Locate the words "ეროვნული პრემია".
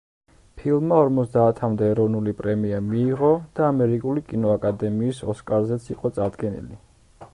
1.95-2.79